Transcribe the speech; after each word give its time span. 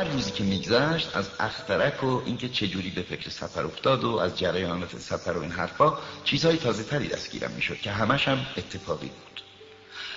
هر 0.00 0.08
روزی 0.08 0.30
که 0.30 0.44
میگذشت 0.44 1.16
از 1.16 1.30
اخترک 1.40 2.04
و 2.04 2.22
اینکه 2.26 2.48
چجوری 2.48 2.90
به 2.90 3.02
فکر 3.02 3.30
سفر 3.30 3.64
افتاد 3.64 4.04
و 4.04 4.16
از 4.16 4.38
جریانات 4.38 4.98
سفر 4.98 5.30
و 5.30 5.42
این 5.42 5.50
حرفا 5.50 5.98
چیزهای 6.24 6.56
تازه 6.56 6.82
تری 6.84 7.08
دستگیرم 7.08 7.50
می‌شد 7.50 7.80
که 7.80 7.90
همش 7.90 8.28
هم 8.28 8.46
اتفاقی 8.56 9.06
بود. 9.06 9.42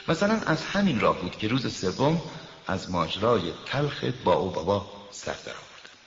مثلا 0.07 0.33
از 0.45 0.65
همین 0.65 0.99
راه 0.99 1.21
بود 1.21 1.37
که 1.37 1.47
روز 1.47 1.75
سوم 1.75 2.21
از 2.67 2.91
ماجرای 2.91 3.53
تلخ 3.65 4.03
با 4.23 4.33
او 4.33 4.49
بابا 4.49 4.91
سر 5.11 5.35
در 5.45 5.51
آوردم 5.51 5.97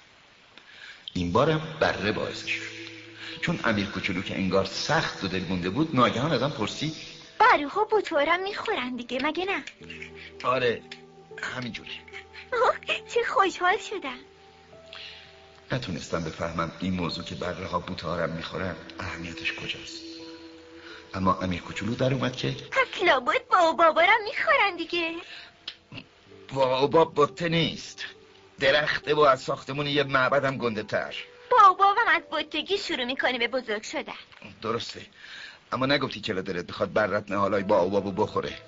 این 1.13 1.33
بارم 1.33 1.61
بره 1.81 2.13
باعث 2.13 2.47
شد. 2.47 2.61
چون 3.41 3.61
امیر 3.65 3.87
کوچولو 3.87 4.23
که 4.23 4.35
انگار 4.35 4.65
سخت 4.65 5.25
و 5.25 5.29
دلمونده 5.29 5.71
بود 5.71 5.97
ناگهان 5.97 6.33
ازم 6.33 6.51
پرسید. 6.51 6.95
باروها 7.41 7.85
بطورم 7.93 8.43
می‌خورن 8.43 8.97
دیگه 8.97 9.19
مگه 9.23 9.45
نه؟ 9.45 9.63
آره 10.45 10.83
همینجوری. 11.43 12.06
چه 13.15 13.21
خوشحال 13.25 13.79
شدم. 13.79 14.19
نتونستم 15.73 16.25
بفهمم 16.25 16.73
این 16.81 16.95
موضوع 16.95 17.25
که 17.25 17.35
بره 17.35 17.67
ها 17.67 17.79
بوتارم 17.79 18.31
می‌خورن 18.31 18.77
اهمیتش 19.01 19.53
کجاست. 19.53 20.03
اما 21.15 21.39
امیر 21.43 21.63
کوچولو 21.63 21.95
در 21.95 22.15
اومد 22.15 22.37
که 22.37 22.57
بود 23.25 23.49
با 23.49 23.73
بابارم 23.73 24.25
می‌خورن 24.25 24.77
دیگه. 24.77 25.13
بابا 26.55 27.13
بطه 27.17 27.49
نیست. 27.49 28.05
درخته 28.61 29.15
و 29.15 29.21
از 29.21 29.41
ساختمون 29.41 29.87
یه 29.87 30.03
معبدم 30.03 30.59
گنده 30.59 30.83
تر 30.83 31.15
بابام 31.51 31.97
از 32.09 32.23
بطگی 32.33 32.79
شروع 32.79 33.05
می‌کنه 33.05 33.39
به 33.39 33.49
بزرگ 33.49 33.83
شدن. 33.83 34.13
درسته. 34.63 35.07
اما 35.73 35.87
نگفتی 35.87 36.21
که 36.21 36.35
دلت 36.35 36.67
بخواد 36.67 36.93
برت 36.93 37.31
نهالای 37.31 37.63
با 37.63 37.87
بابو 37.87 38.13
بخوره. 38.13 38.59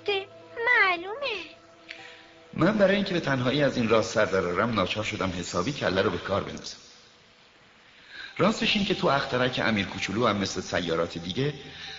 من 2.59 2.77
برای 2.77 2.95
اینکه 2.95 3.13
به 3.13 3.19
تنهایی 3.19 3.63
از 3.63 3.77
این 3.77 3.89
راست 3.89 4.13
سر 4.13 4.25
درارم 4.25 4.73
ناچار 4.73 5.03
شدم 5.03 5.33
حسابی 5.39 5.71
کله 5.71 6.01
رو 6.01 6.09
به 6.09 6.17
کار 6.17 6.43
بندازم 6.43 6.77
راستش 8.37 8.75
این 8.75 8.85
که 8.85 8.95
تو 8.95 9.07
اخترک 9.07 9.61
امیر 9.65 9.85
کوچولو 9.85 10.27
هم 10.27 10.37
مثل 10.37 10.61
سیارات 10.61 11.17
دیگه 11.17 11.53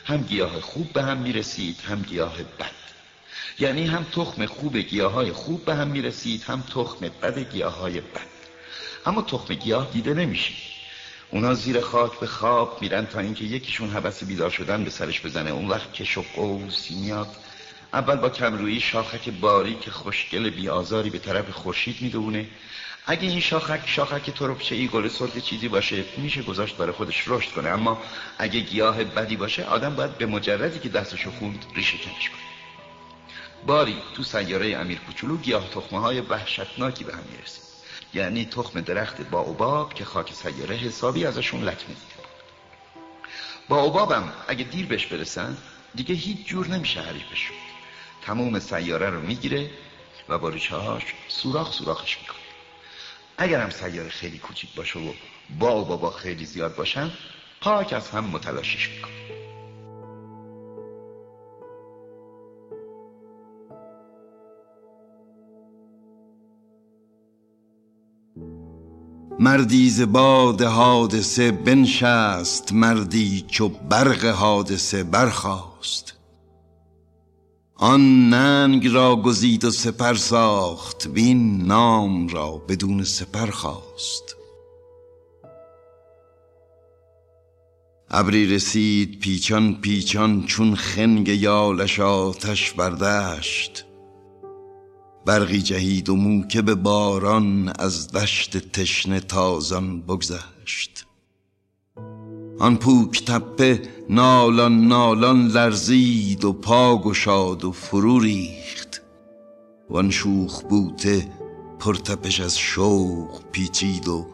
هم 0.05 0.17
گیاه 0.17 0.61
خوب 0.61 0.93
به 0.93 1.03
هم 1.03 1.17
می‌رسید 1.17 1.81
هم 1.81 2.03
گیاه 2.03 2.37
بد. 2.39 2.71
یعنی 3.59 3.87
هم 3.87 4.07
تخم 4.13 4.47
خوب 4.47 4.77
گیاه 4.77 5.13
های 5.13 5.33
خوب 5.33 5.65
به 5.65 5.75
هم 5.75 5.89
می‌رسید 5.89 6.43
هم 6.43 6.63
تخم 6.75 7.11
بد 7.23 7.39
گیاه 7.39 7.79
های 7.79 8.01
بد. 8.01 8.31
اما 9.07 9.23
تخم 9.23 9.55
گیاه 9.55 9.91
دیده 9.93 10.15
نمیشه. 10.15 10.53
اونا 11.31 11.55
زیر 11.55 11.81
خاک 11.81 12.21
به 12.21 12.27
خواب 12.27 12.79
میرن 12.83 13.07
تا 13.07 13.21
اینکه 13.21 13.45
یکیشون 13.45 13.91
حبس 13.91 14.25
بیدار 14.25 14.51
شدن 14.51 14.85
به 14.85 14.91
سرش 14.91 15.27
بزنه. 15.27 15.51
اون 15.51 15.69
وقت 15.69 15.93
که 15.93 16.05
شق 16.05 16.39
و 16.39 16.61
میاد 16.91 17.37
اول 17.93 18.17
با 18.17 18.29
کمرویی 18.29 18.81
شاخک 18.81 19.29
باریک 19.29 19.91
خوشگل 19.91 20.51
بیآزاری 20.51 21.11
به 21.11 21.19
طرف 21.19 21.51
خورشید 21.51 22.03
می‌دونه 22.03 22.47
اگه 23.07 23.29
این 23.29 23.41
شاخک 23.41 23.81
شاخک 23.87 24.31
تربچه 24.31 24.75
ای 24.75 24.89
گل 24.89 25.09
سرد 25.09 25.39
چیزی 25.39 25.69
باشه 25.69 26.05
میشه 26.17 26.43
گذاشت 26.43 26.77
برای 26.77 26.93
خودش 26.93 27.25
رشد 27.27 27.51
کنه. 27.51 27.69
اما 27.69 28.03
اگه 28.39 28.61
گیاه 28.61 29.05
بدی 29.05 29.37
باشه 29.37 29.65
آدم 29.65 29.95
باید 29.95 30.19
به 30.19 30.27
مجردی 30.27 30.79
که 30.79 30.89
دستشو 30.89 31.31
خوند 31.31 31.65
ریشه 31.75 31.99
کنش 31.99 32.31
کنه. 32.31 32.41
باری 33.67 33.97
تو 34.15 34.23
سیاره 34.23 34.77
امیر 34.77 34.99
کوچولو 34.99 35.37
گیاه 35.37 35.69
تخمه 35.69 36.01
های 36.01 36.21
وحشتناکی 36.21 37.05
به 37.05 37.13
هم 37.13 37.25
می‌رسید. 37.33 37.63
یعنی 38.15 38.45
تخم 38.45 38.81
درخت 38.81 39.23
با 39.23 39.41
اوباب 39.41 39.95
که 39.95 40.05
خاک 40.05 40.33
سیاره 40.33 40.77
حسابی 40.77 41.27
ازشون 41.27 41.61
لکمه 41.61 41.87
دیده 41.87 42.21
با 43.69 43.81
اوبابم 43.81 44.33
اگه 44.49 44.65
دیر 44.65 44.87
بهش 44.87 45.07
برسن 45.07 45.57
دیگه 45.95 46.15
هیچ 46.15 46.47
جور 46.47 46.67
نمیشه 46.67 47.01
حریفش 47.01 47.39
شد. 47.39 47.70
تموم 48.23 48.59
سیاره 48.59 49.11
رو 49.11 49.21
می‌گیره 49.21 49.71
و 50.29 50.39
با 50.39 50.51
هاش 50.71 51.03
سوراخ 51.29 51.73
سوراخش 51.73 52.19
می‌کنه. 52.21 52.37
اگر 53.39 53.61
هم 53.61 53.71
سیاره 53.71 54.09
خیلی 54.09 54.39
کوچیک 54.39 54.75
باشه 54.75 54.99
و 54.99 55.13
با 55.59 55.83
و 55.83 55.85
بابا 55.85 56.11
خیلی 56.11 56.45
زیاد 56.45 56.77
باشن 56.77 57.11
پاک 57.61 57.93
از 57.93 58.11
هم 58.11 58.25
متلاشیش 58.25 58.89
می‌کنه. 58.89 59.21
مردی 69.41 69.91
ز 69.91 70.03
باد 70.03 70.63
حادثه 70.63 71.53
بنشست 71.53 72.73
مردی 72.73 73.45
چو 73.49 73.69
برق 73.69 74.25
حادثه 74.25 75.05
برخاست. 75.05 76.20
آن 77.83 78.29
ننگ 78.29 78.87
را 78.89 79.17
گزید 79.17 79.65
و 79.65 79.71
سپر 79.71 80.15
ساخت 80.15 81.07
وین 81.07 81.63
نام 81.63 82.29
را 82.29 82.51
بدون 82.51 83.05
سپر 83.05 83.51
خواست. 83.51 84.37
ابری 88.11 88.55
رسید 88.55 89.19
پیچان 89.21 89.75
پیچان 89.75 90.45
چون 90.47 90.75
خنگ 90.75 91.29
یالش 91.29 92.01
آتش 92.01 92.73
بردشت 92.73 93.85
برقی 95.27 95.63
جهید 95.63 96.09
و 96.09 96.17
موکب 96.17 96.75
باران 96.75 97.73
از 97.79 98.13
دشت 98.13 98.59
تشنه 98.59 99.21
تازان 99.21 100.03
بگذشت. 100.03 101.00
آن 102.61 102.77
پوک 102.77 103.25
تپه 103.25 103.83
نالان 104.11 104.89
نالان 104.89 105.47
لرزید 105.47 106.45
و 106.45 106.53
پا 106.53 106.99
گشاد 106.99 107.65
و 107.65 107.73
فرو 107.73 108.21
ریخت. 108.21 109.03
وان 109.91 110.11
شوخ 110.11 110.63
بوته 110.63 111.29
پرتپش 111.79 112.41
از 112.41 112.59
شوق 112.59 113.41
پیچید 113.53 114.09
و 114.09 114.27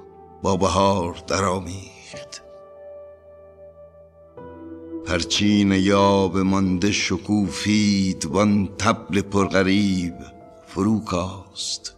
با 0.42 0.56
بهار 0.56 1.22
درآمیخت. 1.26 2.42
پرچین 5.06 5.72
یاب 5.72 6.38
مانده 6.38 6.93
شکوفید 6.93 8.25
وان 8.25 8.69
تبل 8.78 9.20
پرغریب 9.20 10.14
فرو 10.66 11.04
کاست. 11.04 11.97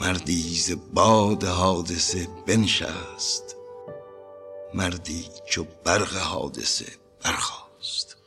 مردی 0.00 0.54
ز 0.54 0.72
باد 0.94 1.44
حادثه 1.44 2.28
بنشست. 2.46 3.59
مردی 4.74 5.28
چو 5.46 5.66
برق 5.84 6.16
حادثه 6.16 6.86
برخاست. 7.24 8.19